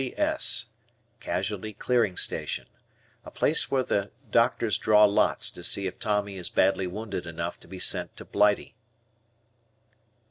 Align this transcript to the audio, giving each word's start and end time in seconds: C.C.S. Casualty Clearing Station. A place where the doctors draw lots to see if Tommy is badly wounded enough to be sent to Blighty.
C.C.S. 0.01 0.65
Casualty 1.19 1.73
Clearing 1.73 2.17
Station. 2.17 2.65
A 3.23 3.29
place 3.29 3.69
where 3.69 3.83
the 3.83 4.09
doctors 4.31 4.79
draw 4.79 5.05
lots 5.05 5.51
to 5.51 5.63
see 5.63 5.85
if 5.85 5.99
Tommy 5.99 6.37
is 6.37 6.49
badly 6.49 6.87
wounded 6.87 7.27
enough 7.27 7.59
to 7.59 7.67
be 7.67 7.77
sent 7.77 8.17
to 8.17 8.25
Blighty. 8.25 8.73